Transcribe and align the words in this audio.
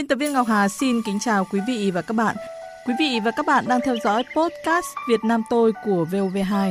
Biên 0.00 0.08
tập 0.08 0.16
viên 0.16 0.32
Ngọc 0.32 0.46
Hà 0.48 0.68
xin 0.68 1.02
kính 1.02 1.18
chào 1.20 1.44
quý 1.52 1.60
vị 1.68 1.90
và 1.90 2.02
các 2.02 2.14
bạn. 2.14 2.36
Quý 2.86 2.94
vị 2.98 3.20
và 3.24 3.30
các 3.30 3.46
bạn 3.46 3.64
đang 3.68 3.80
theo 3.84 3.96
dõi 4.04 4.24
podcast 4.36 4.86
Việt 5.08 5.24
Nam 5.24 5.42
tôi 5.50 5.72
của 5.84 6.06
VOV2. 6.10 6.70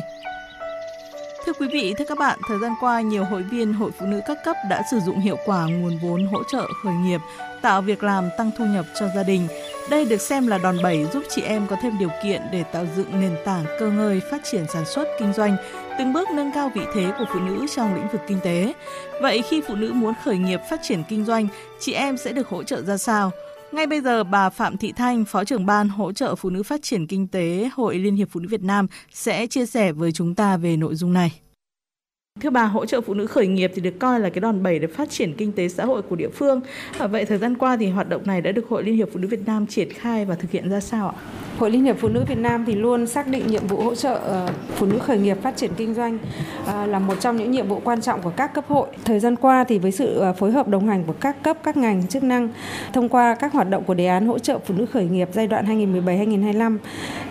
Thưa 1.46 1.54
quý 1.60 1.68
vị, 1.74 1.94
thưa 1.98 2.06
các 2.06 2.18
bạn, 2.18 2.40
thời 2.48 2.60
gian 2.60 2.74
qua 2.80 3.02
nhiều 3.02 3.24
hội 3.24 3.44
viên 3.44 3.74
hội 3.74 3.92
phụ 4.00 4.06
nữ 4.06 4.22
các 4.26 4.38
cấp 4.46 4.56
đã 4.70 4.82
sử 4.92 5.00
dụng 5.00 5.20
hiệu 5.20 5.38
quả 5.46 5.66
nguồn 5.66 5.98
vốn 5.98 6.28
hỗ 6.28 6.44
trợ 6.44 6.68
khởi 6.84 6.94
nghiệp, 6.94 7.22
tạo 7.62 7.82
việc 7.82 8.04
làm 8.04 8.30
tăng 8.38 8.52
thu 8.58 8.66
nhập 8.66 8.86
cho 9.00 9.08
gia 9.16 9.24
đình. 9.24 9.48
Đây 9.90 10.06
được 10.06 10.22
xem 10.22 10.48
là 10.48 10.58
đòn 10.58 10.78
bẩy 10.84 11.06
giúp 11.14 11.24
chị 11.30 11.42
em 11.42 11.68
có 11.68 11.76
thêm 11.82 11.98
điều 12.00 12.10
kiện 12.24 12.42
để 12.52 12.64
tạo 12.64 12.86
dựng 12.96 13.22
nền 13.22 13.36
tảng 13.46 13.66
cơ 13.80 13.92
ngơi 13.92 14.22
phát 14.32 14.42
triển 14.52 14.66
sản 14.74 14.86
xuất 14.86 15.08
kinh 15.20 15.34
doanh, 15.34 15.58
từng 16.00 16.14
bước 16.14 16.30
nâng 16.34 16.52
cao 16.54 16.72
vị 16.76 16.82
thế 16.94 17.12
của 17.20 17.26
phụ 17.34 17.40
nữ 17.40 17.66
trong 17.76 17.96
lĩnh 17.96 18.08
vực 18.12 18.22
kinh 18.28 18.40
tế. 18.44 18.74
Vậy 19.22 19.42
khi 19.50 19.62
phụ 19.68 19.76
nữ 19.76 19.94
muốn 19.94 20.14
khởi 20.24 20.38
nghiệp 20.38 20.60
phát 20.70 20.80
triển 20.84 21.04
kinh 21.10 21.26
doanh, 21.26 21.48
chị 21.80 21.94
em 21.94 22.18
sẽ 22.18 22.34
được 22.34 22.48
hỗ 22.48 22.64
trợ 22.64 22.82
ra 22.82 22.98
sao? 22.98 23.32
Ngay 23.72 23.88
bây 23.88 24.02
giờ, 24.02 24.24
bà 24.24 24.50
Phạm 24.50 24.78
Thị 24.78 24.92
Thanh, 24.92 25.26
Phó 25.26 25.44
trưởng 25.44 25.66
ban 25.66 25.90
hỗ 25.90 26.12
trợ 26.12 26.36
phụ 26.36 26.50
nữ 26.50 26.64
phát 26.64 26.82
triển 26.84 27.08
kinh 27.08 27.28
tế 27.28 27.70
Hội 27.76 27.96
Liên 28.00 28.16
hiệp 28.16 28.28
Phụ 28.32 28.40
nữ 28.40 28.48
Việt 28.52 28.64
Nam 28.64 28.88
sẽ 29.14 29.48
chia 29.48 29.66
sẻ 29.66 29.92
với 29.92 30.12
chúng 30.12 30.36
ta 30.36 30.58
về 30.58 30.78
nội 30.78 30.96
dung 30.96 31.14
này. 31.14 31.40
Thưa 32.40 32.50
bà, 32.50 32.64
hỗ 32.64 32.86
trợ 32.86 33.02
phụ 33.02 33.14
nữ 33.14 33.28
khởi 33.28 33.48
nghiệp 33.48 33.72
thì 33.76 33.82
được 33.82 34.00
coi 34.00 34.20
là 34.20 34.30
cái 34.30 34.42
đòn 34.42 34.64
bẩy 34.64 34.80
để 34.80 34.88
phát 34.88 35.10
triển 35.10 35.34
kinh 35.34 35.52
tế 35.52 35.70
xã 35.70 35.86
hội 35.86 36.02
của 36.02 36.16
địa 36.16 36.30
phương. 36.30 36.62
À, 37.00 37.08
vậy 37.08 37.26
thời 37.26 37.38
gian 37.38 37.58
qua 37.58 37.78
thì 37.78 37.90
hoạt 37.90 38.10
động 38.10 38.22
này 38.26 38.42
đã 38.42 38.52
được 38.52 38.70
Hội 38.70 38.84
Liên 38.84 38.96
hiệp 38.96 39.10
Phụ 39.14 39.20
nữ 39.20 39.28
Việt 39.28 39.46
Nam 39.46 39.68
triển 39.68 39.94
khai 39.94 40.26
và 40.26 40.36
thực 40.36 40.52
hiện 40.52 40.70
ra 40.70 40.80
sao 40.80 41.08
ạ? 41.08 41.16
Hội 41.58 41.72
Liên 41.72 41.84
hiệp 41.84 41.98
Phụ 42.00 42.08
nữ 42.08 42.24
Việt 42.28 42.38
Nam 42.38 42.66
thì 42.66 42.76
luôn 42.76 43.08
xác 43.08 43.28
định 43.28 43.48
nhiệm 43.48 43.68
vụ 43.68 43.82
hỗ 43.82 43.96
trợ 43.96 44.14
ờ, 44.14 44.50
phụ 44.76 44.86
nữ 44.86 45.00
khởi 45.00 45.18
nghiệp 45.18 45.38
phát 45.42 45.58
triển 45.58 45.72
kinh 45.78 45.94
doanh 45.94 46.18
ờ, 46.66 46.86
là 46.86 47.00
một 47.00 47.16
trong 47.20 47.38
những 47.38 47.52
nhiệm 47.52 47.68
vụ 47.68 47.82
quan 47.84 48.02
trọng 48.02 48.22
của 48.22 48.34
các 48.36 48.54
cấp 48.54 48.66
hội. 48.68 48.88
Thời 49.06 49.20
gian 49.20 49.36
qua 49.36 49.64
thì 49.64 49.80
với 49.80 49.92
sự 49.92 50.20
ờ, 50.20 50.34
phối 50.34 50.52
hợp 50.52 50.68
đồng 50.68 50.88
hành 50.88 51.04
của 51.04 51.16
các 51.20 51.44
cấp 51.44 51.58
các 51.64 51.78
ngành 51.78 52.08
chức 52.08 52.24
năng 52.24 52.50
thông 52.94 53.10
qua 53.10 53.36
các 53.36 53.54
hoạt 53.54 53.70
động 53.70 53.84
của 53.84 53.94
đề 53.94 54.06
án 54.06 54.28
hỗ 54.28 54.40
trợ 54.40 54.60
phụ 54.66 54.76
nữ 54.78 54.86
khởi 54.86 55.06
nghiệp 55.06 55.30
giai 55.34 55.48
đoạn 55.48 55.66
2017-2025 55.66 56.78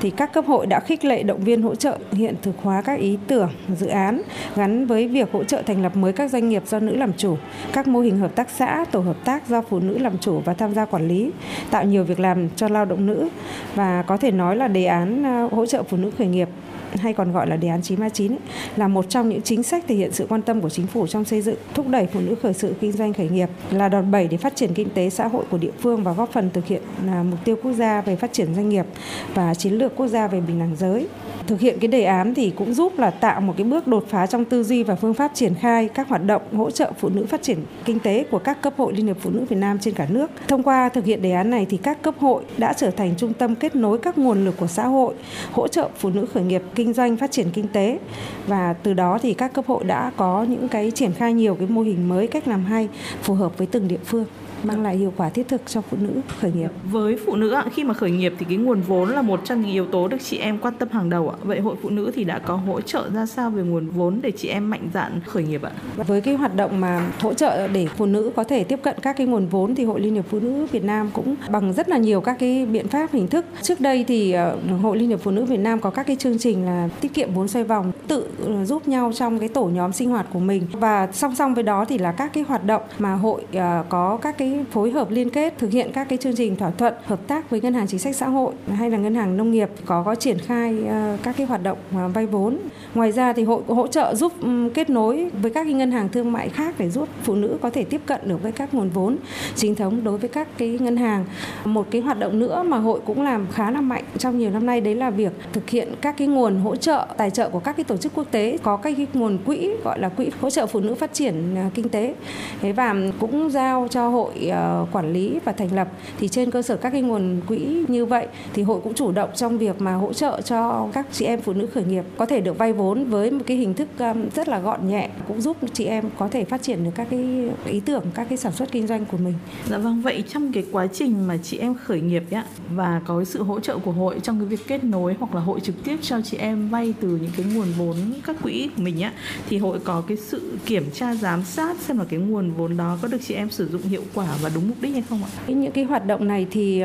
thì 0.00 0.10
các 0.10 0.32
cấp 0.32 0.44
hội 0.46 0.66
đã 0.66 0.80
khích 0.80 1.04
lệ 1.04 1.22
động 1.22 1.40
viên 1.44 1.62
hỗ 1.62 1.74
trợ 1.74 1.98
hiện 2.12 2.34
thực 2.42 2.54
hóa 2.62 2.82
các 2.82 2.98
ý 2.98 3.18
tưởng, 3.26 3.50
dự 3.76 3.86
án 3.86 4.22
gắn 4.56 4.86
với 4.86 5.08
việc 5.08 5.32
hỗ 5.32 5.44
trợ 5.44 5.62
thành 5.62 5.82
lập 5.82 5.96
mới 5.96 6.12
các 6.12 6.30
doanh 6.30 6.48
nghiệp 6.48 6.62
do 6.66 6.80
nữ 6.80 6.96
làm 6.96 7.12
chủ, 7.16 7.36
các 7.72 7.88
mô 7.88 8.00
hình 8.00 8.18
hợp 8.18 8.34
tác 8.34 8.50
xã, 8.50 8.84
tổ 8.90 9.00
hợp 9.00 9.16
tác 9.24 9.48
do 9.48 9.62
phụ 9.62 9.78
nữ 9.78 9.98
làm 9.98 10.18
chủ 10.18 10.40
và 10.44 10.54
tham 10.54 10.74
gia 10.74 10.84
quản 10.84 11.08
lý, 11.08 11.30
tạo 11.70 11.84
nhiều 11.84 12.04
việc 12.04 12.20
làm 12.20 12.48
cho 12.56 12.68
lao 12.68 12.84
động 12.84 13.06
nữ 13.06 13.28
và 13.74 14.02
có 14.02 14.16
thể 14.16 14.30
nói 14.30 14.56
là 14.56 14.68
đề 14.68 14.84
án 14.84 15.24
ờ, 15.24 15.56
hỗ 15.56 15.66
trợ 15.66 15.82
phụ 15.82 15.96
nữ 15.96 16.10
khởi 16.18 16.26
nghiệp 16.26 16.48
hay 16.96 17.12
còn 17.12 17.32
gọi 17.32 17.46
là 17.46 17.56
đề 17.56 17.68
án 17.68 17.82
939 17.82 18.32
ấy, 18.32 18.38
là 18.76 18.88
một 18.88 19.06
trong 19.08 19.28
những 19.28 19.42
chính 19.42 19.62
sách 19.62 19.84
thể 19.88 19.94
hiện 19.94 20.12
sự 20.12 20.26
quan 20.28 20.42
tâm 20.42 20.60
của 20.60 20.70
chính 20.70 20.86
phủ 20.86 21.06
trong 21.06 21.24
xây 21.24 21.42
dựng 21.42 21.56
thúc 21.74 21.88
đẩy 21.88 22.06
phụ 22.06 22.20
nữ 22.20 22.34
khởi 22.42 22.54
sự 22.54 22.74
kinh 22.80 22.92
doanh 22.92 23.12
khởi 23.12 23.28
nghiệp 23.28 23.48
là 23.70 23.88
đòn 23.88 24.10
bẩy 24.10 24.28
để 24.28 24.36
phát 24.36 24.56
triển 24.56 24.74
kinh 24.74 24.90
tế 24.90 25.10
xã 25.10 25.26
hội 25.26 25.44
của 25.50 25.58
địa 25.58 25.70
phương 25.80 26.04
và 26.04 26.12
góp 26.12 26.32
phần 26.32 26.50
thực 26.50 26.66
hiện 26.66 26.82
à, 27.08 27.22
mục 27.30 27.38
tiêu 27.44 27.56
quốc 27.62 27.72
gia 27.72 28.00
về 28.00 28.16
phát 28.16 28.32
triển 28.32 28.54
doanh 28.54 28.68
nghiệp 28.68 28.86
và 29.34 29.54
chiến 29.54 29.72
lược 29.72 29.96
quốc 29.96 30.06
gia 30.06 30.28
về 30.28 30.40
bình 30.40 30.58
đẳng 30.58 30.76
giới. 30.78 31.08
Thực 31.48 31.60
hiện 31.60 31.78
cái 31.80 31.88
đề 31.88 32.04
án 32.04 32.34
thì 32.34 32.52
cũng 32.56 32.74
giúp 32.74 32.98
là 32.98 33.10
tạo 33.10 33.40
một 33.40 33.54
cái 33.56 33.64
bước 33.64 33.86
đột 33.86 34.04
phá 34.08 34.26
trong 34.26 34.44
tư 34.44 34.64
duy 34.64 34.82
và 34.82 34.94
phương 34.94 35.14
pháp 35.14 35.30
triển 35.34 35.54
khai 35.54 35.88
các 35.88 36.08
hoạt 36.08 36.24
động 36.24 36.42
hỗ 36.52 36.70
trợ 36.70 36.92
phụ 36.98 37.08
nữ 37.08 37.26
phát 37.26 37.42
triển 37.42 37.58
kinh 37.84 37.98
tế 37.98 38.24
của 38.30 38.38
các 38.38 38.62
cấp 38.62 38.74
hội 38.76 38.92
Liên 38.92 39.06
hiệp 39.06 39.16
Phụ 39.20 39.30
nữ 39.30 39.44
Việt 39.48 39.56
Nam 39.56 39.78
trên 39.78 39.94
cả 39.94 40.06
nước. 40.10 40.30
Thông 40.48 40.62
qua 40.62 40.88
thực 40.88 41.04
hiện 41.04 41.22
đề 41.22 41.32
án 41.32 41.50
này 41.50 41.66
thì 41.70 41.76
các 41.76 42.02
cấp 42.02 42.14
hội 42.18 42.42
đã 42.58 42.72
trở 42.72 42.90
thành 42.90 43.14
trung 43.16 43.32
tâm 43.32 43.54
kết 43.54 43.76
nối 43.76 43.98
các 43.98 44.18
nguồn 44.18 44.44
lực 44.44 44.56
của 44.56 44.66
xã 44.66 44.86
hội, 44.86 45.14
hỗ 45.52 45.68
trợ 45.68 45.88
phụ 45.98 46.10
nữ 46.10 46.26
khởi 46.26 46.42
nghiệp 46.42 46.62
kinh 46.74 46.92
doanh 46.92 47.16
phát 47.16 47.30
triển 47.30 47.50
kinh 47.50 47.68
tế 47.68 47.98
và 48.46 48.72
từ 48.72 48.94
đó 48.94 49.18
thì 49.22 49.34
các 49.34 49.52
cấp 49.52 49.64
hội 49.66 49.84
đã 49.84 50.12
có 50.16 50.46
những 50.48 50.68
cái 50.68 50.90
triển 50.90 51.12
khai 51.12 51.32
nhiều 51.32 51.54
cái 51.54 51.68
mô 51.68 51.82
hình 51.82 52.08
mới 52.08 52.26
cách 52.26 52.48
làm 52.48 52.64
hay 52.64 52.88
phù 53.22 53.34
hợp 53.34 53.58
với 53.58 53.66
từng 53.66 53.88
địa 53.88 54.00
phương 54.04 54.24
mang 54.64 54.82
lại 54.82 54.96
hiệu 54.96 55.12
quả 55.16 55.28
thiết 55.28 55.48
thực 55.48 55.62
cho 55.66 55.80
phụ 55.80 55.96
nữ 56.00 56.20
khởi 56.40 56.52
nghiệp. 56.52 56.70
Với 56.90 57.18
phụ 57.26 57.36
nữ 57.36 57.56
khi 57.74 57.84
mà 57.84 57.94
khởi 57.94 58.10
nghiệp 58.10 58.34
thì 58.38 58.46
cái 58.48 58.56
nguồn 58.56 58.80
vốn 58.80 59.08
là 59.08 59.22
một 59.22 59.40
trong 59.44 59.60
những 59.60 59.70
yếu 59.70 59.86
tố 59.86 60.08
được 60.08 60.16
chị 60.24 60.38
em 60.38 60.58
quan 60.58 60.74
tâm 60.74 60.88
hàng 60.92 61.10
đầu 61.10 61.28
ạ. 61.28 61.36
Vậy 61.44 61.60
hội 61.60 61.76
phụ 61.82 61.90
nữ 61.90 62.12
thì 62.14 62.24
đã 62.24 62.38
có 62.38 62.56
hỗ 62.56 62.80
trợ 62.80 63.10
ra 63.14 63.26
sao 63.26 63.50
về 63.50 63.62
nguồn 63.62 63.88
vốn 63.88 64.18
để 64.22 64.30
chị 64.30 64.48
em 64.48 64.70
mạnh 64.70 64.88
dạn 64.94 65.20
khởi 65.26 65.42
nghiệp 65.42 65.62
ạ? 65.62 65.70
Với 66.06 66.20
cái 66.20 66.34
hoạt 66.34 66.56
động 66.56 66.80
mà 66.80 67.10
hỗ 67.20 67.34
trợ 67.34 67.68
để 67.68 67.86
phụ 67.96 68.06
nữ 68.06 68.30
có 68.36 68.44
thể 68.44 68.64
tiếp 68.64 68.80
cận 68.82 68.96
các 69.02 69.16
cái 69.16 69.26
nguồn 69.26 69.46
vốn 69.46 69.74
thì 69.74 69.84
Hội 69.84 70.00
Liên 70.00 70.14
hiệp 70.14 70.24
Phụ 70.28 70.40
nữ 70.40 70.66
Việt 70.72 70.84
Nam 70.84 71.10
cũng 71.12 71.34
bằng 71.50 71.72
rất 71.72 71.88
là 71.88 71.98
nhiều 71.98 72.20
các 72.20 72.36
cái 72.38 72.66
biện 72.66 72.88
pháp 72.88 73.12
hình 73.12 73.28
thức. 73.28 73.44
Trước 73.62 73.80
đây 73.80 74.04
thì 74.08 74.32
ờ, 74.32 74.56
Hội 74.82 74.98
Liên 74.98 75.08
hiệp 75.08 75.20
Phụ 75.20 75.30
nữ 75.30 75.44
Việt 75.44 75.56
Nam 75.60 75.80
có 75.80 75.90
các 75.90 76.06
cái 76.06 76.16
chương 76.16 76.38
trình 76.38 76.66
là 76.66 76.88
tiết 77.00 77.14
kiệm 77.14 77.34
vốn 77.34 77.48
xoay 77.48 77.64
vòng 77.64 77.92
tự 78.08 78.26
ờ, 78.46 78.64
giúp 78.64 78.88
nhau 78.88 79.12
trong 79.14 79.38
cái 79.38 79.48
tổ 79.48 79.64
nhóm 79.64 79.92
sinh 79.92 80.10
hoạt 80.10 80.26
của 80.32 80.38
mình 80.38 80.66
và 80.72 81.08
song 81.12 81.34
song 81.34 81.54
với 81.54 81.62
đó 81.62 81.84
thì 81.84 81.98
là 81.98 82.12
các 82.12 82.32
cái 82.32 82.44
hoạt 82.48 82.64
động 82.64 82.82
mà 82.98 83.14
hội 83.14 83.42
ờ, 83.52 83.84
có 83.88 84.18
các 84.22 84.38
cái 84.38 84.47
cái 84.50 84.64
phối 84.70 84.90
hợp 84.90 85.10
liên 85.10 85.30
kết 85.30 85.54
thực 85.58 85.70
hiện 85.70 85.90
các 85.92 86.08
cái 86.08 86.18
chương 86.18 86.36
trình 86.36 86.56
thỏa 86.56 86.70
thuận, 86.70 86.94
hợp 87.04 87.20
tác 87.26 87.50
với 87.50 87.60
ngân 87.60 87.74
hàng 87.74 87.86
chính 87.86 88.00
sách 88.00 88.16
xã 88.16 88.28
hội 88.28 88.54
hay 88.74 88.90
là 88.90 88.98
ngân 88.98 89.14
hàng 89.14 89.36
nông 89.36 89.50
nghiệp 89.50 89.68
có 89.86 90.02
có 90.02 90.14
triển 90.14 90.38
khai 90.38 90.76
ờ, 90.88 91.16
các 91.22 91.36
cái 91.36 91.46
hoạt 91.46 91.62
động 91.62 91.78
ờ, 91.94 92.08
vay 92.08 92.26
vốn. 92.26 92.58
Ngoài 92.94 93.12
ra 93.12 93.32
thì 93.32 93.44
hội, 93.44 93.62
hỗ 93.66 93.86
trợ 93.86 94.14
giúp 94.14 94.32
ừ, 94.40 94.70
kết 94.74 94.90
nối 94.90 95.30
với 95.42 95.50
các 95.50 95.64
cái 95.64 95.72
ngân 95.72 95.90
hàng 95.90 96.08
thương 96.08 96.32
mại 96.32 96.48
khác 96.48 96.74
để 96.78 96.90
giúp 96.90 97.08
phụ 97.22 97.34
nữ 97.34 97.58
có 97.62 97.70
thể 97.70 97.84
tiếp 97.84 98.00
cận 98.06 98.20
được 98.24 98.42
với 98.42 98.52
các 98.52 98.74
nguồn 98.74 98.88
vốn 98.88 99.16
chính 99.54 99.74
thống 99.74 100.04
đối 100.04 100.18
với 100.18 100.28
các 100.28 100.48
cái 100.58 100.78
ngân 100.80 100.96
hàng. 100.96 101.24
Một 101.64 101.86
cái 101.90 102.00
hoạt 102.00 102.18
động 102.18 102.38
nữa 102.38 102.62
mà 102.62 102.78
hội 102.78 103.00
cũng 103.06 103.22
làm 103.22 103.46
khá 103.52 103.70
là 103.70 103.80
mạnh 103.80 104.04
trong 104.18 104.38
nhiều 104.38 104.50
năm 104.50 104.66
nay, 104.66 104.80
đấy 104.80 104.94
là 104.94 105.10
việc 105.10 105.32
thực 105.52 105.70
hiện 105.70 105.88
các 106.00 106.14
cái 106.18 106.28
nguồn 106.28 106.60
hỗ 106.60 106.76
trợ, 106.76 107.06
tài 107.16 107.30
trợ 107.30 107.48
của 107.48 107.60
các 107.60 107.76
cái 107.76 107.84
tổ 107.84 107.96
chức 107.96 108.12
quốc 108.14 108.26
tế, 108.30 108.58
có 108.62 108.76
các 108.76 108.94
cái 108.96 109.06
nguồn 109.14 109.38
quỹ, 109.46 109.70
gọi 109.84 109.98
là 109.98 110.08
quỹ 110.08 110.30
hỗ 110.40 110.50
trợ 110.50 110.66
phụ 110.66 110.80
nữ 110.80 110.94
phát 110.94 111.14
triển 111.14 111.54
ờ, 111.56 111.62
kinh 111.74 111.88
tế. 111.88 112.14
Thế 112.60 112.72
và 112.72 112.94
cũng 113.20 113.50
giao 113.50 113.88
cho 113.90 114.08
hội 114.08 114.32
Ờ, 114.46 114.86
quản 114.92 115.12
lý 115.12 115.38
và 115.44 115.52
thành 115.52 115.74
lập 115.74 115.88
thì 116.18 116.28
trên 116.28 116.50
cơ 116.50 116.62
sở 116.62 116.76
các 116.76 116.90
cái 116.90 117.02
nguồn 117.02 117.40
quỹ 117.46 117.84
như 117.88 118.06
vậy 118.06 118.26
thì 118.54 118.62
hội 118.62 118.80
cũng 118.84 118.94
chủ 118.94 119.12
động 119.12 119.30
trong 119.34 119.58
việc 119.58 119.80
mà 119.80 119.94
hỗ 119.94 120.12
trợ 120.12 120.40
cho 120.40 120.88
các 120.92 121.06
chị 121.12 121.24
em 121.24 121.40
phụ 121.40 121.52
nữ 121.52 121.66
khởi 121.66 121.84
nghiệp 121.84 122.04
có 122.16 122.26
thể 122.26 122.40
được 122.40 122.58
vay 122.58 122.72
vốn 122.72 123.04
với 123.04 123.30
một 123.30 123.44
cái 123.46 123.56
hình 123.56 123.74
thức 123.74 123.88
rất 124.34 124.48
là 124.48 124.58
gọn 124.58 124.88
nhẹ, 124.88 125.08
cũng 125.28 125.40
giúp 125.40 125.56
chị 125.72 125.84
em 125.84 126.04
có 126.18 126.28
thể 126.28 126.44
phát 126.44 126.62
triển 126.62 126.84
được 126.84 126.90
các 126.94 127.06
cái 127.10 127.48
ý 127.66 127.80
tưởng, 127.80 128.04
các 128.14 128.26
cái 128.28 128.38
sản 128.38 128.52
xuất 128.52 128.72
kinh 128.72 128.86
doanh 128.86 129.04
của 129.04 129.16
mình. 129.16 129.34
Dạ 129.68 129.78
vâng 129.78 130.02
vậy 130.02 130.24
trong 130.28 130.52
cái 130.52 130.64
quá 130.72 130.86
trình 130.86 131.26
mà 131.26 131.36
chị 131.42 131.58
em 131.58 131.74
khởi 131.74 132.00
nghiệp 132.00 132.22
nhá 132.30 132.44
và 132.70 133.00
có 133.06 133.24
sự 133.24 133.42
hỗ 133.42 133.60
trợ 133.60 133.78
của 133.78 133.92
hội 133.92 134.20
trong 134.22 134.38
cái 134.38 134.46
việc 134.46 134.66
kết 134.66 134.84
nối 134.84 135.14
hoặc 135.18 135.34
là 135.34 135.40
hội 135.40 135.60
trực 135.60 135.84
tiếp 135.84 135.96
cho 136.02 136.20
chị 136.20 136.36
em 136.36 136.68
vay 136.68 136.94
từ 137.00 137.08
những 137.08 137.30
cái 137.36 137.46
nguồn 137.54 137.68
vốn 137.78 137.96
các 138.26 138.36
quỹ 138.42 138.68
của 138.76 138.82
mình 138.82 139.00
á 139.00 139.12
thì 139.48 139.58
hội 139.58 139.78
có 139.84 140.02
cái 140.08 140.16
sự 140.16 140.58
kiểm 140.66 140.90
tra 140.94 141.14
giám 141.14 141.42
sát 141.44 141.76
xem 141.76 141.98
là 141.98 142.04
cái 142.04 142.20
nguồn 142.20 142.50
vốn 142.50 142.76
đó 142.76 142.98
có 143.02 143.08
được 143.08 143.18
chị 143.26 143.34
em 143.34 143.50
sử 143.50 143.68
dụng 143.68 143.82
hiệu 143.82 144.02
quả 144.14 144.27
và 144.42 144.50
đúng 144.54 144.68
mục 144.68 144.76
đích 144.80 144.92
hay 144.92 145.02
không 145.08 145.22
ạ? 145.24 145.30
Những 145.46 145.72
cái 145.72 145.84
hoạt 145.84 146.06
động 146.06 146.28
này 146.28 146.46
thì 146.50 146.82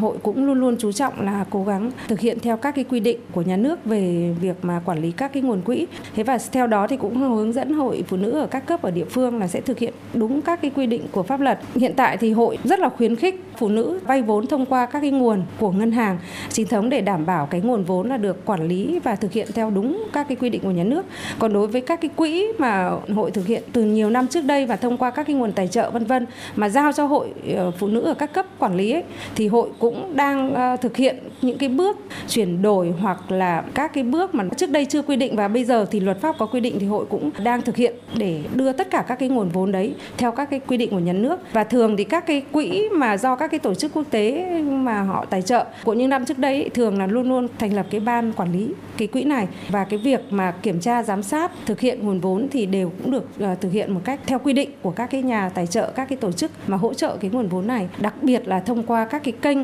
hội 0.00 0.16
cũng 0.22 0.44
luôn 0.44 0.60
luôn 0.60 0.76
chú 0.78 0.92
trọng 0.92 1.20
là 1.20 1.44
cố 1.50 1.64
gắng 1.64 1.90
thực 2.08 2.20
hiện 2.20 2.38
theo 2.42 2.56
các 2.56 2.74
cái 2.74 2.84
quy 2.84 3.00
định 3.00 3.18
của 3.32 3.42
nhà 3.42 3.56
nước 3.56 3.84
về 3.84 4.34
việc 4.40 4.56
mà 4.62 4.82
quản 4.84 5.02
lý 5.02 5.12
các 5.12 5.32
cái 5.32 5.42
nguồn 5.42 5.60
quỹ. 5.60 5.86
Thế 6.16 6.22
và 6.22 6.38
theo 6.52 6.66
đó 6.66 6.86
thì 6.86 6.96
cũng 6.96 7.16
hướng 7.16 7.52
dẫn 7.52 7.72
hội 7.74 8.04
phụ 8.08 8.16
nữ 8.16 8.30
ở 8.30 8.46
các 8.46 8.66
cấp 8.66 8.82
ở 8.82 8.90
địa 8.90 9.04
phương 9.04 9.38
là 9.38 9.48
sẽ 9.48 9.60
thực 9.60 9.78
hiện 9.78 9.94
đúng 10.14 10.42
các 10.42 10.62
cái 10.62 10.70
quy 10.74 10.86
định 10.86 11.06
của 11.12 11.22
pháp 11.22 11.40
luật. 11.40 11.58
Hiện 11.74 11.92
tại 11.96 12.16
thì 12.16 12.32
hội 12.32 12.58
rất 12.64 12.78
là 12.78 12.88
khuyến 12.88 13.16
khích 13.16 13.44
phụ 13.56 13.68
nữ 13.68 14.00
vay 14.06 14.22
vốn 14.22 14.46
thông 14.46 14.66
qua 14.66 14.86
các 14.86 15.00
cái 15.00 15.10
nguồn 15.10 15.42
của 15.58 15.70
ngân 15.72 15.92
hàng 15.92 16.18
chính 16.48 16.66
thống 16.66 16.90
để 16.90 17.00
đảm 17.00 17.26
bảo 17.26 17.46
cái 17.46 17.60
nguồn 17.60 17.84
vốn 17.84 18.08
là 18.08 18.16
được 18.16 18.44
quản 18.44 18.68
lý 18.68 18.98
và 19.04 19.16
thực 19.16 19.32
hiện 19.32 19.48
theo 19.54 19.70
đúng 19.70 20.04
các 20.12 20.28
cái 20.28 20.36
quy 20.36 20.50
định 20.50 20.62
của 20.62 20.70
nhà 20.70 20.84
nước. 20.84 21.06
Còn 21.38 21.52
đối 21.52 21.66
với 21.66 21.80
các 21.80 22.00
cái 22.00 22.10
quỹ 22.16 22.46
mà 22.58 22.90
hội 23.14 23.30
thực 23.30 23.46
hiện 23.46 23.62
từ 23.72 23.84
nhiều 23.84 24.10
năm 24.10 24.28
trước 24.28 24.44
đây 24.44 24.66
và 24.66 24.76
thông 24.76 24.96
qua 24.96 25.10
các 25.10 25.26
cái 25.26 25.36
nguồn 25.36 25.52
tài 25.52 25.68
trợ 25.68 25.90
vân 25.90 26.04
vân 26.04 26.26
mà 26.56 26.68
giao 26.68 26.92
cho 26.92 27.06
hội 27.06 27.32
ờ, 27.56 27.70
phụ 27.70 27.86
nữ 27.86 28.00
ở 28.00 28.14
các 28.14 28.32
cấp 28.32 28.46
quản 28.58 28.76
lý 28.76 28.92
ấy, 28.92 29.02
thì 29.34 29.48
hội 29.48 29.68
cũng 29.78 30.16
đang 30.16 30.54
ờ, 30.54 30.76
thực 30.76 30.96
hiện 30.96 31.16
những 31.42 31.58
cái 31.58 31.68
bước 31.68 31.98
chuyển 32.28 32.62
đổi 32.62 32.94
hoặc 33.00 33.32
là 33.32 33.62
các 33.74 33.94
cái 33.94 34.04
bước 34.04 34.34
mà 34.34 34.44
trước 34.56 34.70
đây 34.70 34.84
chưa 34.84 35.02
quy 35.02 35.16
định 35.16 35.36
và 35.36 35.48
bây 35.48 35.64
giờ 35.64 35.86
thì 35.90 36.00
luật 36.00 36.20
pháp 36.20 36.38
có 36.38 36.46
quy 36.46 36.60
định 36.60 36.76
thì 36.80 36.86
hội 36.86 37.04
cũng 37.08 37.30
đang 37.42 37.62
thực 37.62 37.76
hiện 37.76 37.94
để 38.16 38.40
đưa 38.54 38.72
tất 38.72 38.90
cả 38.90 39.04
các 39.08 39.18
cái 39.18 39.28
nguồn 39.28 39.48
vốn 39.48 39.72
đấy 39.72 39.94
theo 40.18 40.32
các 40.32 40.50
cái 40.50 40.60
quy 40.66 40.76
định 40.76 40.90
của 40.90 40.98
nhà 40.98 41.12
nước. 41.12 41.40
Và 41.52 41.64
thường 41.64 41.96
thì 41.96 42.04
các 42.04 42.26
cái 42.26 42.42
quỹ 42.52 42.88
mà 42.88 43.16
do 43.16 43.36
các 43.36 43.50
cái 43.50 43.60
tổ 43.60 43.74
chức 43.74 43.92
quốc 43.94 44.06
tế 44.10 44.48
mà 44.62 45.02
họ 45.02 45.24
tài 45.30 45.42
trợ 45.42 45.64
của 45.84 45.92
những 45.92 46.08
năm 46.08 46.24
trước 46.24 46.38
đây 46.38 46.70
thường 46.74 46.98
là 46.98 47.06
luôn 47.06 47.28
luôn 47.28 47.48
thành 47.58 47.74
lập 47.74 47.86
cái 47.90 48.00
ban 48.00 48.32
quản 48.32 48.52
lý 48.52 48.68
cái 48.96 49.08
quỹ 49.08 49.24
này. 49.24 49.48
Và 49.68 49.84
cái 49.84 49.98
việc 49.98 50.20
mà 50.30 50.50
kiểm 50.62 50.80
tra, 50.80 51.02
giám 51.02 51.22
sát, 51.22 51.52
thực 51.66 51.80
hiện 51.80 52.04
nguồn 52.04 52.20
vốn 52.20 52.48
thì 52.50 52.66
đều 52.66 52.92
cũng 53.02 53.10
được 53.10 53.24
ờ, 53.40 53.54
thực 53.54 53.72
hiện 53.72 53.94
một 53.94 54.00
cách 54.04 54.20
theo 54.26 54.38
quy 54.38 54.52
định 54.52 54.70
của 54.82 54.90
các 54.90 55.06
cái 55.06 55.22
nhà 55.22 55.48
tài 55.48 55.66
trợ, 55.66 55.92
các 55.94 56.08
cái 56.08 56.16
tổ 56.16 56.32
chức 56.32 56.50
mà 56.66 56.76
hỗ 56.76 56.94
trợ 56.94 57.16
cái 57.20 57.30
nguồn 57.30 57.48
vốn 57.48 57.66
này. 57.66 57.88
Đặc 58.00 58.14
biệt 58.22 58.48
là 58.48 58.60
thông 58.60 58.82
qua 58.82 59.04
các 59.04 59.24
cái 59.24 59.32
kênh 59.32 59.58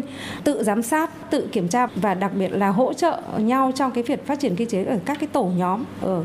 tự 0.45 0.63
giám 0.63 0.83
sát, 0.83 1.31
tự 1.31 1.49
kiểm 1.53 1.69
tra 1.69 1.87
và 1.87 2.15
đặc 2.15 2.33
biệt 2.39 2.49
là 2.49 2.69
hỗ 2.69 2.93
trợ 2.93 3.21
nhau 3.39 3.73
trong 3.75 3.91
cái 3.91 4.05
việc 4.05 4.27
phát 4.27 4.41
triển 4.41 4.57
kinh 4.57 4.69
tế 4.71 4.85
ở 4.85 4.99
các 5.05 5.21
cái 5.21 5.29
tổ 5.33 5.51
nhóm, 5.57 5.85
ở 6.01 6.23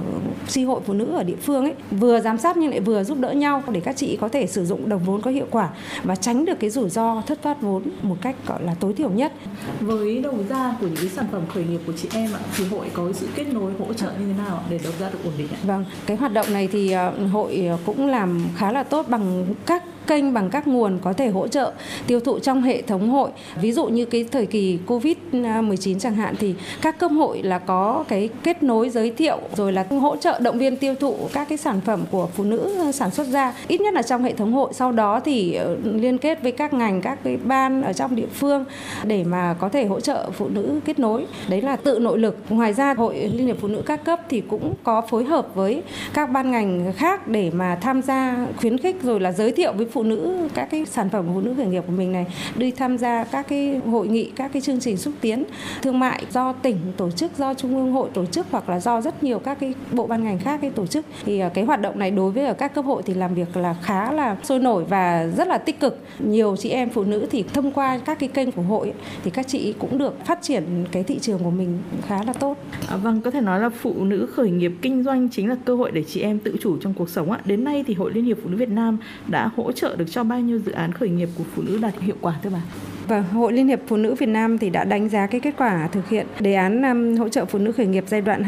tri 0.48 0.63
hội 0.63 0.81
phụ 0.86 0.94
nữ 0.94 1.06
ở 1.06 1.24
địa 1.24 1.36
phương 1.42 1.63
ấy. 1.63 1.74
Vừa 1.92 2.19
giám 2.19 2.38
sát 2.38 2.57
nhưng 2.57 2.69
lại 2.69 2.80
vừa 2.80 3.04
giúp 3.04 3.18
đỡ 3.19 3.31
nhau 3.31 3.63
để 3.71 3.80
các 3.80 3.98
chị 4.03 4.17
có 4.21 4.29
thể 4.29 4.47
sử 4.47 4.65
dụng 4.65 4.89
đồng 4.89 5.03
vốn 5.03 5.21
có 5.21 5.31
hiệu 5.31 5.47
quả 5.51 5.69
và 6.03 6.15
tránh 6.15 6.45
được 6.45 6.59
cái 6.59 6.69
rủi 6.69 6.89
ro 6.89 7.21
thất 7.27 7.41
thoát 7.41 7.61
vốn 7.61 7.83
một 8.01 8.15
cách 8.21 8.35
gọi 8.47 8.63
là 8.63 8.75
tối 8.79 8.94
thiểu 8.94 9.09
nhất 9.09 9.33
với 9.79 10.21
đầu 10.21 10.35
ra 10.50 10.75
của 10.79 10.88
những 10.88 10.95
cái 10.95 11.09
sản 11.09 11.25
phẩm 11.31 11.41
khởi 11.53 11.63
nghiệp 11.63 11.79
của 11.88 11.94
chị 11.94 12.09
em 12.13 12.33
ạ 12.33 12.39
thì 12.57 12.65
hội 12.65 12.89
có 12.94 13.13
sự 13.13 13.27
kết 13.35 13.47
nối 13.53 13.71
hỗ 13.79 13.94
trợ 13.94 14.11
như 14.19 14.25
thế 14.27 14.44
nào 14.44 14.63
để 14.69 14.79
đầu 14.83 14.94
ra 15.00 15.09
được 15.09 15.19
ổn 15.23 15.33
định 15.38 15.47
ạ? 15.51 15.57
Vâng, 15.63 15.85
cái 16.05 16.17
hoạt 16.17 16.33
động 16.33 16.53
này 16.53 16.67
thì 16.71 16.91
ờ, 16.91 17.09
hội 17.31 17.69
cũng 17.85 18.07
làm 18.07 18.41
khá 18.55 18.71
là 18.71 18.83
tốt 18.83 19.05
bằng 19.09 19.45
các 19.65 19.83
kênh 20.07 20.33
bằng 20.33 20.50
các 20.50 20.67
nguồn 20.67 21.00
có 21.01 21.13
thể 21.13 21.29
hỗ 21.29 21.47
trợ, 21.47 21.71
tiêu 22.07 22.19
thụ 22.19 22.39
trong 22.39 22.61
hệ 22.61 22.81
thống 22.81 23.09
hội. 23.09 23.29
Ví 23.61 23.71
dụ 23.71 23.85
như 23.85 24.05
cái 24.05 24.25
thời 24.31 24.45
kỳ 24.45 24.79
Covid-19 24.88 26.00
chẳng 26.00 26.15
hạn 26.15 26.35
thì 26.39 26.55
các 26.81 27.00
cấp 27.00 27.11
hội 27.11 27.44
là 27.44 27.59
có 27.59 28.05
cái 28.07 28.29
kết 28.44 28.63
nối 28.63 28.89
giới 28.89 29.11
thiệu, 29.11 29.39
rồi 29.55 29.73
là 29.73 29.85
hỗ 29.89 30.17
trợ 30.17 30.39
động 30.39 30.57
viên 30.57 30.77
tiêu 30.77 30.95
thụ 30.95 31.15
các 31.33 31.50
cái 31.50 31.57
sản 31.57 31.81
phẩm 31.85 32.05
của 32.11 32.27
phụ 32.35 32.44
nữ 32.44 32.91
sản 32.94 33.11
xuất 33.11 33.27
ra. 33.27 33.53
Ít 33.67 33.81
nhất 33.81 33.94
là 33.94 34.01
trong 34.01 34.23
hệ 34.23 34.33
thống 34.33 34.53
hội. 34.53 34.73
Sau 34.73 34.91
đó 34.91 35.19
thì 35.19 35.53
ờ, 35.53 35.77
liên 35.83 36.17
kết 36.17 36.44
với 36.44 36.51
các 36.51 36.73
ngành, 36.73 37.01
các 37.01 37.23
cái 37.23 37.38
ban 37.38 37.81
ở 37.81 37.94
trong 37.94 38.15
địa 38.15 38.27
phương 38.33 38.65
để 39.03 39.23
mà 39.23 39.55
có 39.59 39.69
thể 39.69 39.85
hỗ 39.85 40.00
trợ 40.00 40.29
phụ 40.31 40.50
nữ 40.50 40.79
kết 40.85 41.00
nối. 41.00 41.25
Đấy 41.50 41.61
là 41.61 41.75
tự 41.75 42.00
nội 42.00 42.19
lực. 42.19 42.38
Ngoài 42.50 42.73
ra, 42.73 42.94
hội 42.94 43.15
liên 43.33 43.47
hiệp 43.47 43.57
phụ 43.61 43.67
nữ 43.67 43.81
các 43.85 44.03
cấp 44.03 44.19
thì 44.29 44.41
cũng 44.41 44.73
có 44.83 45.01
phối 45.01 45.23
hợp 45.23 45.55
với 45.55 45.83
các 46.13 46.31
ban 46.31 46.51
ngành 46.51 46.94
khác 46.97 47.27
để 47.27 47.51
mà 47.53 47.77
tham 47.81 48.01
gia 48.01 48.47
khuyến 48.57 48.77
khích 48.77 49.03
rồi 49.03 49.19
là 49.19 49.31
giới 49.31 49.51
thiệu 49.51 49.73
với 49.73 49.85
phụ 49.94 50.04
nữ 50.04 50.50
các 50.54 50.68
cái 50.72 50.86
sản 50.86 51.10
phẩm 51.10 51.25
phụ 51.34 51.42
nữ 51.42 51.54
khởi 51.57 51.66
nghiệp 51.66 51.84
của 51.88 51.94
mình 51.94 52.12
này 52.12 52.25
đi 52.56 52.72
tham 52.72 52.98
gia 52.98 53.24
các 53.24 53.48
cái 53.48 53.81
hội 53.86 54.07
nghị 54.07 54.31
các 54.36 54.54
cái 54.54 54.62
chương 54.62 54.80
trình 54.80 54.98
xúc 54.98 55.13
tiến 55.22 55.44
thương 55.81 56.00
mại 56.00 56.25
do 56.31 56.54
tỉnh 56.54 56.78
tổ 56.98 57.12
chức 57.12 57.38
do 57.38 57.54
trung 57.54 57.75
ương 57.75 57.92
hội 57.92 58.10
tổ 58.13 58.25
chức 58.25 58.48
hoặc 58.51 58.69
là 58.69 58.80
do 58.80 59.01
rất 59.01 59.24
nhiều 59.24 59.40
các 59.40 59.60
cái 59.60 59.74
bộ 59.92 60.07
ban 60.07 60.24
ngành 60.24 60.40
khác 60.40 60.60
cái 60.62 60.69
tổ 60.69 60.86
chức 60.86 61.06
thì 61.25 61.40
ờ, 61.40 61.50
cái 61.54 61.63
hoạt 61.63 61.81
động 61.81 62.00
này 62.00 62.12
đối 62.12 62.31
với 62.31 62.45
ở 62.45 62.54
các 62.54 62.74
cấp 62.74 62.86
hội 62.86 63.04
thì 63.06 63.13
làm 63.13 63.36
việc 63.36 63.57
là 63.57 63.75
khá 63.84 64.12
là 64.12 64.38
sôi 64.44 64.60
nổi 64.60 64.84
và 64.84 65.28
rất 65.38 65.48
là 65.48 65.57
tích 65.57 65.80
cực 65.80 66.00
nhiều 66.19 66.56
chị 66.56 66.69
em 66.69 66.89
phụ 66.89 67.04
nữ 67.04 67.28
thì 67.31 67.44
thông 67.54 67.72
qua 67.72 67.98
các 67.98 68.19
cái 68.19 68.30
kênh 68.30 68.51
của 68.51 68.62
hội 68.62 68.94
thì 69.24 69.31
các 69.31 69.48
chị 69.48 69.74
cũng 69.80 69.98
được 69.98 70.25
phát 70.25 70.39
triển 70.42 70.86
cái 70.92 71.04
thị 71.04 71.19
trường 71.19 71.44
của 71.44 71.51
mình 71.51 71.80
khá 72.07 72.24
là 72.24 72.34
tốt. 72.34 72.57
À, 72.89 72.96
vâng, 72.96 73.22
có 73.22 73.31
thể 73.31 73.42
nói 73.42 73.60
là 73.60 73.69
phụ 73.69 74.04
nữ 74.04 74.28
khởi 74.34 74.50
nghiệp 74.51 74.72
kinh 74.81 75.04
doanh 75.04 75.30
chính 75.30 75.50
là 75.50 75.56
cơ 75.66 75.75
hội 75.75 75.92
để 75.92 76.04
chị 76.04 76.22
em 76.22 76.39
tự 76.39 76.56
chủ 76.62 76.78
trong 76.78 76.94
cuộc 76.94 77.10
sống 77.10 77.31
ạ. 77.31 77.39
Đến 77.46 77.63
nay 77.63 77.84
thì 77.88 77.94
Hội 77.94 78.12
Liên 78.13 78.25
hiệp 78.25 78.38
Phụ 78.44 78.50
nữ 78.50 78.57
Việt 78.57 78.69
Nam 78.69 78.98
đã 79.28 79.50
hỗ 79.56 79.72
trợ 79.72 79.82
được 79.95 80.06
cho 80.12 80.24
bao 80.24 80.39
nhiêu 80.39 80.59
dự 80.59 80.71
án 80.71 80.91
khởi 80.91 81.09
nghiệp 81.09 81.30
của 81.38 81.44
phụ 81.56 81.62
nữ 81.62 81.77
đạt 81.77 81.94
hiệu 82.00 82.15
quả 82.21 82.39
thưa 82.44 82.50
bà? 82.50 82.62
Và 83.07 83.21
Hội 83.21 83.53
Liên 83.53 83.67
hiệp 83.67 83.79
Phụ 83.88 83.97
nữ 83.97 84.15
Việt 84.15 84.29
Nam 84.29 84.57
thì 84.57 84.69
đã 84.69 84.83
đánh 84.83 85.09
giá 85.09 85.27
cái 85.27 85.41
kết 85.41 85.53
quả 85.57 85.88
thực 85.91 86.09
hiện 86.09 86.27
đề 86.39 86.53
án 86.53 86.81
um, 86.81 87.15
hỗ 87.15 87.29
trợ 87.29 87.45
phụ 87.45 87.59
nữ 87.59 87.71
khởi 87.71 87.85
nghiệp 87.85 88.03
giai 88.07 88.21
đoạn 88.21 88.44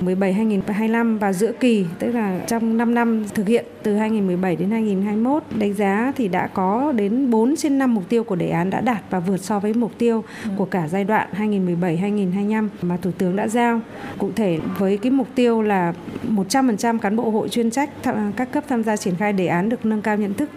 2017-2025 0.00 1.18
và 1.18 1.32
giữa 1.32 1.52
kỳ, 1.52 1.86
tức 1.98 2.12
là 2.12 2.40
trong 2.46 2.76
5 2.76 2.94
năm 2.94 3.24
thực 3.34 3.48
hiện 3.48 3.64
từ 3.82 3.96
2017 3.96 4.56
đến 4.56 4.70
2021. 4.70 5.42
Đánh 5.58 5.74
giá 5.74 6.12
thì 6.16 6.28
đã 6.28 6.46
có 6.46 6.92
đến 6.96 7.30
4 7.30 7.56
trên 7.56 7.78
5 7.78 7.94
mục 7.94 8.08
tiêu 8.08 8.24
của 8.24 8.36
đề 8.36 8.48
án 8.48 8.70
đã 8.70 8.80
đạt 8.80 9.02
và 9.10 9.20
vượt 9.20 9.36
so 9.36 9.58
với 9.58 9.74
mục 9.74 9.92
tiêu 9.98 10.24
của 10.56 10.64
cả 10.64 10.88
giai 10.88 11.04
đoạn 11.04 11.28
2017-2025 11.38 12.68
mà 12.82 12.96
Thủ 12.96 13.10
tướng 13.18 13.36
đã 13.36 13.48
giao. 13.48 13.80
Cụ 14.18 14.30
thể 14.36 14.58
với 14.78 14.96
cái 14.96 15.10
mục 15.12 15.28
tiêu 15.34 15.62
là 15.62 15.92
100% 16.28 16.98
cán 16.98 17.16
bộ 17.16 17.30
hội 17.30 17.48
chuyên 17.48 17.70
trách 17.70 17.90
các 18.36 18.52
cấp 18.52 18.64
tham 18.68 18.82
gia 18.82 18.96
triển 18.96 19.14
khai 19.18 19.32
đề 19.32 19.46
án 19.46 19.68
được 19.68 19.86
nâng 19.86 20.02
cao 20.02 20.16
nhận 20.16 20.34
thức, 20.34 20.50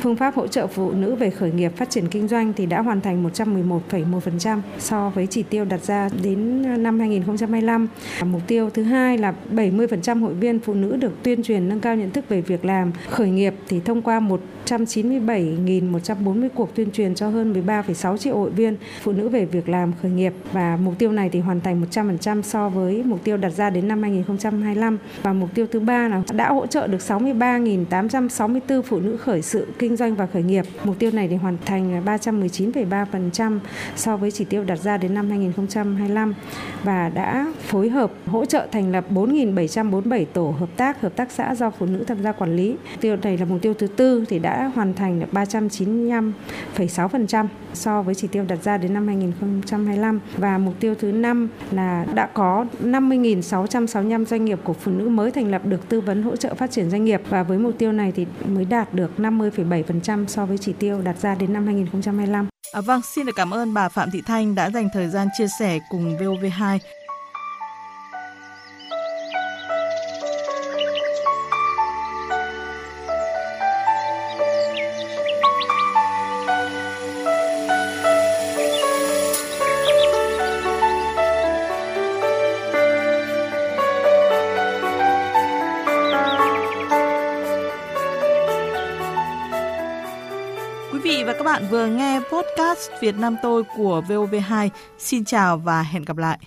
phương 0.00 0.16
pháp 0.16 0.34
hỗ 0.34 0.46
trợ 0.46 0.66
phụ 0.66 0.92
nữ 0.92 1.14
về 1.14 1.30
khởi 1.30 1.52
nghiệp 1.52 1.72
phát 1.76 1.90
triển 1.90 2.08
kinh 2.08 2.28
doanh 2.28 2.52
thì 2.58 2.66
đã 2.66 2.82
hoàn 2.82 3.00
thành 3.00 3.24
111,1% 3.24 4.60
so 4.78 5.10
với 5.14 5.26
chỉ 5.26 5.42
tiêu 5.42 5.64
đặt 5.64 5.84
ra 5.84 6.08
đến 6.22 6.62
năm 6.82 6.98
2025. 6.98 7.86
Mục 8.24 8.42
tiêu 8.46 8.70
thứ 8.70 8.82
hai 8.82 9.18
là 9.18 9.34
70% 9.52 10.20
hội 10.20 10.34
viên 10.34 10.60
phụ 10.60 10.74
nữ 10.74 10.96
được 10.96 11.22
tuyên 11.22 11.42
truyền 11.42 11.68
nâng 11.68 11.80
cao 11.80 11.96
nhận 11.96 12.10
thức 12.10 12.28
về 12.28 12.40
việc 12.40 12.64
làm 12.64 12.92
khởi 13.10 13.30
nghiệp 13.30 13.54
thì 13.68 13.80
thông 13.80 14.02
qua 14.02 14.20
197.140 14.66 16.48
cuộc 16.54 16.74
tuyên 16.74 16.90
truyền 16.90 17.14
cho 17.14 17.28
hơn 17.28 17.52
13,6 17.66 18.16
triệu 18.16 18.38
hội 18.38 18.50
viên 18.50 18.76
phụ 19.02 19.12
nữ 19.12 19.28
về 19.28 19.44
việc 19.44 19.68
làm 19.68 19.92
khởi 20.02 20.10
nghiệp 20.10 20.32
và 20.52 20.78
mục 20.82 20.94
tiêu 20.98 21.12
này 21.12 21.28
thì 21.28 21.40
hoàn 21.40 21.60
thành 21.60 21.82
100% 21.90 22.42
so 22.42 22.68
với 22.68 23.02
mục 23.04 23.24
tiêu 23.24 23.36
đặt 23.36 23.50
ra 23.50 23.70
đến 23.70 23.88
năm 23.88 24.02
2025 24.02 24.98
và 25.22 25.32
mục 25.32 25.48
tiêu 25.54 25.66
thứ 25.72 25.80
ba 25.80 26.08
là 26.08 26.22
đã 26.32 26.48
hỗ 26.48 26.66
trợ 26.66 26.86
được 26.86 27.00
63.864 27.08 28.82
phụ 28.82 29.00
nữ 29.00 29.16
khởi 29.16 29.42
sự 29.42 29.66
kinh 29.78 29.96
doanh 29.96 30.14
và 30.14 30.26
khởi 30.26 30.42
nghiệp. 30.42 30.64
Mục 30.84 30.98
tiêu 30.98 31.10
này 31.10 31.28
thì 31.28 31.36
hoàn 31.36 31.56
thành 31.64 32.04
310 32.04 32.47
19,3% 32.48 33.58
so 33.96 34.16
với 34.16 34.30
chỉ 34.30 34.44
tiêu 34.44 34.64
đặt 34.64 34.76
ra 34.76 34.96
đến 34.96 35.14
năm 35.14 35.30
2025 35.30 36.34
và 36.84 37.08
đã 37.08 37.46
phối 37.62 37.88
hợp 37.88 38.12
hỗ 38.26 38.44
trợ 38.44 38.66
thành 38.72 38.92
lập 38.92 39.04
4.747 39.10 40.24
tổ 40.32 40.54
hợp 40.58 40.68
tác, 40.76 41.00
hợp 41.00 41.16
tác 41.16 41.32
xã 41.32 41.54
do 41.54 41.70
phụ 41.70 41.86
nữ 41.86 42.04
tham 42.04 42.22
gia 42.22 42.32
quản 42.32 42.56
lý. 42.56 42.76
Tiêu 43.00 43.16
này 43.22 43.38
là 43.38 43.44
mục 43.44 43.62
tiêu 43.62 43.74
thứ 43.74 43.86
tư 43.86 44.24
thì 44.28 44.38
đã 44.38 44.70
hoàn 44.74 44.94
thành 44.94 45.20
được 45.20 45.26
395,6% 45.32 47.46
so 47.74 48.02
với 48.02 48.14
chỉ 48.14 48.28
tiêu 48.28 48.44
đặt 48.48 48.62
ra 48.62 48.78
đến 48.78 48.94
năm 48.94 49.06
2025 49.06 50.20
và 50.36 50.58
mục 50.58 50.74
tiêu 50.80 50.94
thứ 50.94 51.12
năm 51.12 51.48
là 51.70 52.06
đã 52.14 52.26
có 52.26 52.66
50.665 52.82 54.24
doanh 54.24 54.44
nghiệp 54.44 54.58
của 54.64 54.72
phụ 54.72 54.92
nữ 54.92 55.08
mới 55.08 55.30
thành 55.30 55.50
lập 55.50 55.62
được 55.64 55.88
tư 55.88 56.00
vấn 56.00 56.22
hỗ 56.22 56.36
trợ 56.36 56.54
phát 56.54 56.70
triển 56.70 56.90
doanh 56.90 57.04
nghiệp 57.04 57.22
và 57.28 57.42
với 57.42 57.58
mục 57.58 57.74
tiêu 57.78 57.92
này 57.92 58.12
thì 58.12 58.26
mới 58.46 58.64
đạt 58.64 58.94
được 58.94 59.10
50,7% 59.18 60.26
so 60.26 60.46
với 60.46 60.58
chỉ 60.58 60.72
tiêu 60.72 61.00
đặt 61.04 61.16
ra 61.22 61.34
đến 61.34 61.52
năm 61.52 61.66
2025. 61.66 62.37
À, 62.72 62.80
vâng, 62.80 63.02
xin 63.02 63.26
được 63.26 63.32
cảm 63.36 63.50
ơn 63.50 63.74
bà 63.74 63.88
Phạm 63.88 64.10
Thị 64.10 64.22
Thanh 64.26 64.54
đã 64.54 64.70
dành 64.70 64.88
thời 64.92 65.08
gian 65.08 65.28
chia 65.38 65.46
sẻ 65.58 65.78
cùng 65.90 66.16
VOV2. 66.18 66.78
Bạn 91.48 91.66
vừa 91.70 91.86
nghe 91.86 92.20
podcast 92.20 92.90
Việt 93.00 93.14
Nam 93.18 93.36
tôi 93.42 93.62
của 93.76 94.02
VOV2. 94.08 94.68
Xin 94.98 95.24
chào 95.24 95.58
và 95.58 95.82
hẹn 95.82 96.04
gặp 96.04 96.16
lại. 96.16 96.38